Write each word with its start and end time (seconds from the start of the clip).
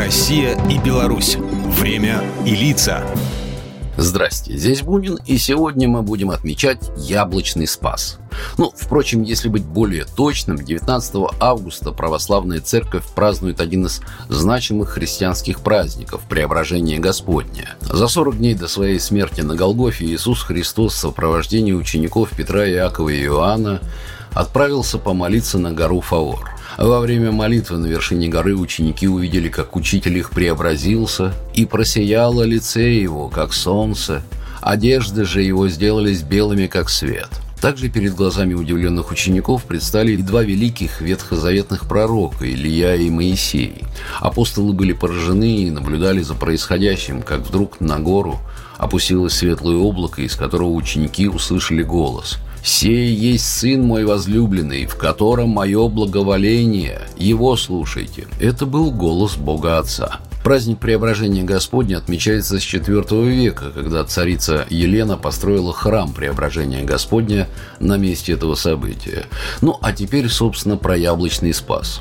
Россия 0.00 0.58
и 0.70 0.78
Беларусь. 0.78 1.36
Время 1.36 2.22
и 2.46 2.56
лица. 2.56 3.04
Здрасте, 3.98 4.56
здесь 4.56 4.80
Бунин, 4.80 5.18
и 5.26 5.36
сегодня 5.36 5.88
мы 5.88 6.00
будем 6.00 6.30
отмечать 6.30 6.90
Яблочный 6.96 7.66
Спас. 7.66 8.18
Ну, 8.56 8.72
впрочем, 8.74 9.22
если 9.22 9.50
быть 9.50 9.62
более 9.62 10.06
точным, 10.06 10.56
19 10.56 11.34
августа 11.38 11.92
православная 11.92 12.60
церковь 12.60 13.04
празднует 13.14 13.60
один 13.60 13.84
из 13.84 14.00
значимых 14.30 14.88
христианских 14.88 15.60
праздников– 15.60 16.22
Преображение 16.30 16.98
Господне. 16.98 17.68
За 17.82 18.08
40 18.08 18.38
дней 18.38 18.54
до 18.54 18.68
своей 18.68 18.98
смерти 18.98 19.42
на 19.42 19.54
Голгофе 19.54 20.06
Иисус 20.06 20.42
Христос 20.42 20.94
в 20.94 20.96
сопровождении 20.96 21.74
учеников 21.74 22.30
Петра, 22.34 22.66
Иакова 22.66 23.10
и 23.10 23.22
Иоанна 23.24 23.82
отправился 24.32 24.96
помолиться 24.96 25.58
на 25.58 25.72
гору 25.72 26.00
Фаор– 26.00 26.52
во 26.86 27.00
время 27.00 27.30
молитвы 27.30 27.76
на 27.76 27.86
вершине 27.86 28.28
горы 28.28 28.56
ученики 28.56 29.06
увидели, 29.06 29.50
как 29.50 29.76
учитель 29.76 30.16
их 30.16 30.30
преобразился, 30.30 31.34
и 31.52 31.66
просияло 31.66 32.42
лице 32.42 32.94
его, 32.94 33.28
как 33.28 33.52
солнце, 33.52 34.22
одежды 34.62 35.26
же 35.26 35.42
его 35.42 35.68
сделались 35.68 36.22
белыми, 36.22 36.68
как 36.68 36.88
свет. 36.88 37.28
Также 37.60 37.90
перед 37.90 38.14
глазами 38.14 38.54
удивленных 38.54 39.10
учеников 39.10 39.64
предстали 39.64 40.16
два 40.16 40.42
великих 40.42 41.02
ветхозаветных 41.02 41.86
пророка, 41.86 42.50
Илья 42.50 42.94
и 42.94 43.10
Моисей. 43.10 43.82
Апостолы 44.18 44.72
были 44.72 44.94
поражены 44.94 45.56
и 45.64 45.70
наблюдали 45.70 46.22
за 46.22 46.34
происходящим, 46.34 47.20
как 47.20 47.40
вдруг 47.40 47.78
на 47.80 47.98
гору 47.98 48.40
опустилось 48.78 49.34
светлое 49.34 49.76
облако, 49.76 50.22
из 50.22 50.34
которого 50.34 50.70
ученики 50.70 51.28
услышали 51.28 51.82
голос– 51.82 52.38
«Сей 52.62 53.12
есть 53.14 53.46
Сын 53.46 53.82
мой 53.82 54.04
возлюбленный, 54.04 54.86
в 54.86 54.96
котором 54.96 55.50
мое 55.50 55.88
благоволение, 55.88 57.02
его 57.16 57.56
слушайте». 57.56 58.26
Это 58.38 58.66
был 58.66 58.90
голос 58.90 59.36
Бога 59.36 59.78
Отца. 59.78 60.20
Праздник 60.42 60.78
Преображения 60.78 61.42
Господня 61.42 61.98
отмечается 61.98 62.58
с 62.58 62.62
IV 62.62 63.28
века, 63.28 63.70
когда 63.70 64.04
царица 64.04 64.66
Елена 64.70 65.18
построила 65.18 65.74
храм 65.74 66.14
Преображения 66.14 66.82
Господня 66.82 67.46
на 67.78 67.98
месте 67.98 68.32
этого 68.32 68.54
события. 68.54 69.26
Ну, 69.60 69.78
а 69.82 69.92
теперь, 69.92 70.30
собственно, 70.30 70.78
про 70.78 70.96
яблочный 70.96 71.52
спас. 71.52 72.00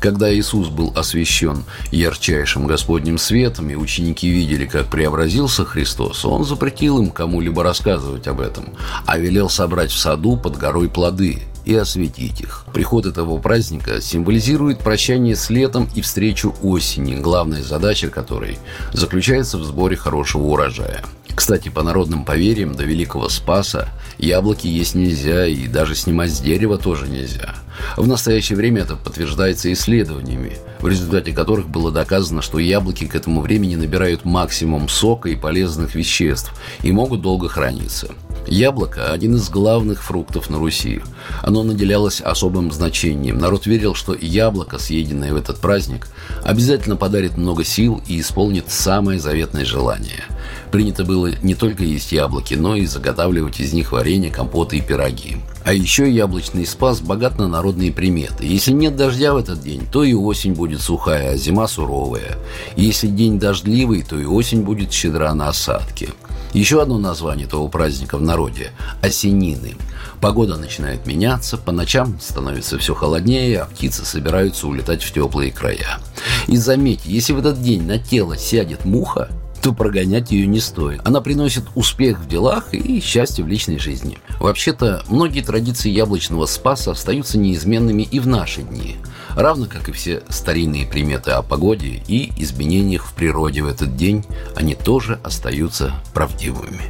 Когда 0.00 0.32
Иисус 0.32 0.68
был 0.68 0.92
освящен 0.96 1.64
ярчайшим 1.90 2.66
Господним 2.66 3.16
светом, 3.16 3.70
и 3.70 3.74
ученики 3.74 4.28
видели, 4.28 4.66
как 4.66 4.88
преобразился 4.88 5.64
Христос, 5.64 6.26
Он 6.26 6.44
запретил 6.44 6.98
им 6.98 7.10
кому-либо 7.10 7.62
рассказывать 7.62 8.28
об 8.28 8.40
этом, 8.40 8.66
а 9.06 9.16
велел 9.16 9.48
собрать 9.48 9.90
в 9.90 9.98
саду 9.98 10.36
под 10.36 10.58
горой 10.58 10.90
плоды– 10.90 11.42
и 11.68 11.74
осветить 11.74 12.40
их. 12.40 12.64
Приход 12.72 13.04
этого 13.04 13.38
праздника 13.38 14.00
символизирует 14.00 14.78
прощание 14.78 15.36
с 15.36 15.50
летом 15.50 15.86
и 15.94 16.00
встречу 16.00 16.54
осени, 16.62 17.14
главная 17.14 17.62
задача 17.62 18.08
которой 18.08 18.58
заключается 18.94 19.58
в 19.58 19.64
сборе 19.64 19.94
хорошего 19.94 20.44
урожая. 20.44 21.04
Кстати, 21.34 21.68
по 21.68 21.82
народным 21.82 22.24
поверьям 22.24 22.74
до 22.74 22.84
Великого 22.84 23.28
Спаса 23.28 23.90
яблоки 24.16 24.66
есть 24.66 24.94
нельзя 24.94 25.46
и 25.46 25.66
даже 25.66 25.94
снимать 25.94 26.32
с 26.32 26.40
дерева 26.40 26.78
тоже 26.78 27.06
нельзя. 27.06 27.54
В 27.98 28.06
настоящее 28.06 28.56
время 28.56 28.82
это 28.82 28.96
подтверждается 28.96 29.70
исследованиями, 29.70 30.56
в 30.80 30.88
результате 30.88 31.32
которых 31.32 31.68
было 31.68 31.92
доказано, 31.92 32.40
что 32.40 32.58
яблоки 32.58 33.06
к 33.06 33.14
этому 33.14 33.42
времени 33.42 33.76
набирают 33.76 34.24
максимум 34.24 34.88
сока 34.88 35.28
и 35.28 35.36
полезных 35.36 35.94
веществ 35.94 36.50
и 36.82 36.92
могут 36.92 37.20
долго 37.20 37.46
храниться– 37.50 38.08
Яблоко– 38.50 39.12
один 39.12 39.36
из 39.36 39.50
главных 39.50 40.02
фруктов 40.02 40.48
на 40.48 40.58
Руси. 40.58 41.02
Оно 41.42 41.62
наделялось 41.62 42.22
особым 42.22 42.72
значением. 42.72 43.38
Народ 43.38 43.66
верил, 43.66 43.94
что 43.94 44.14
яблоко, 44.14 44.78
съеденное 44.78 45.34
в 45.34 45.36
этот 45.36 45.58
праздник, 45.58 46.08
обязательно 46.44 46.96
подарит 46.96 47.36
много 47.36 47.62
сил 47.62 48.02
и 48.06 48.18
исполнит 48.20 48.70
самое 48.70 49.20
заветное 49.20 49.66
желание. 49.66 50.24
Принято 50.72 51.04
было 51.04 51.30
не 51.42 51.54
только 51.54 51.84
есть 51.84 52.12
яблоки, 52.12 52.54
но 52.54 52.74
и 52.74 52.86
заготавливать 52.86 53.60
из 53.60 53.74
них 53.74 53.92
варенье, 53.92 54.30
компоты 54.30 54.78
и 54.78 54.80
пироги. 54.80 55.36
А 55.64 55.74
еще 55.74 56.10
яблочный 56.10 56.64
спас 56.64 57.02
богат 57.02 57.38
на 57.38 57.48
народные 57.48 57.92
приметы. 57.92 58.46
Если 58.46 58.72
нет 58.72 58.96
дождя 58.96 59.34
в 59.34 59.36
этот 59.36 59.60
день, 59.60 59.86
то 59.92 60.04
и 60.04 60.14
осень 60.14 60.54
будет 60.54 60.80
сухая, 60.80 61.32
а 61.32 61.36
зима 61.36 61.68
суровая. 61.68 62.38
Если 62.76 63.08
день 63.08 63.38
дождливый, 63.38 64.02
то 64.02 64.18
и 64.18 64.24
осень 64.24 64.62
будет 64.62 64.90
щедра 64.90 65.34
на 65.34 65.48
осадки. 65.48 66.08
Еще 66.52 66.80
одно 66.80 66.98
название 66.98 67.46
этого 67.46 67.68
праздника 67.68 68.16
в 68.16 68.22
народе– 68.22 68.72
осенины. 69.02 69.76
Погода 70.20 70.56
начинает 70.56 71.06
меняться, 71.06 71.58
по 71.58 71.72
ночам 71.72 72.18
становится 72.20 72.78
все 72.78 72.94
холоднее, 72.94 73.60
а 73.60 73.66
птицы 73.66 74.04
собираются 74.04 74.66
улетать 74.66 75.02
в 75.02 75.12
теплые 75.12 75.52
края. 75.52 76.00
И 76.46 76.56
заметьте, 76.56 77.10
если 77.10 77.34
в 77.34 77.38
этот 77.38 77.60
день 77.60 77.82
на 77.82 77.98
тело 77.98 78.36
сядет 78.36 78.84
муха, 78.84 79.28
то 79.62 79.72
прогонять 79.72 80.30
ее 80.30 80.46
не 80.46 80.60
стоит. 80.60 81.00
Она 81.04 81.20
приносит 81.20 81.64
успех 81.74 82.20
в 82.20 82.28
делах 82.28 82.72
и 82.72 83.00
счастье 83.00 83.44
в 83.44 83.48
личной 83.48 83.78
жизни. 83.78 84.18
Вообще-то, 84.40 85.02
многие 85.08 85.42
традиции 85.42 85.90
яблочного 85.90 86.46
спаса 86.46 86.92
остаются 86.92 87.38
неизменными 87.38 88.02
и 88.02 88.20
в 88.20 88.26
наши 88.26 88.62
дни, 88.62 88.96
равно 89.42 89.66
как 89.66 89.88
и 89.88 89.92
все 89.92 90.22
старинные 90.28 90.86
приметы 90.86 91.30
о 91.30 91.42
погоде 91.42 92.02
и 92.08 92.32
изменениях 92.36 93.04
в 93.04 93.14
природе 93.14 93.62
в 93.62 93.66
этот 93.66 93.96
день, 93.96 94.24
они 94.56 94.74
тоже 94.74 95.18
остаются 95.22 95.92
правдивыми. 96.12 96.80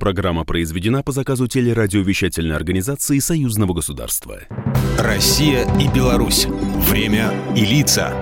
Программа 0.00 0.44
произведена 0.44 1.04
по 1.04 1.12
заказу 1.12 1.46
телерадиовещательной 1.46 2.56
организации 2.56 3.20
Союзного 3.20 3.72
государства. 3.72 4.40
Россия 4.98 5.64
и 5.78 5.86
Беларусь. 5.86 6.46
Время 6.88 7.32
и 7.54 7.64
лица. 7.64 8.12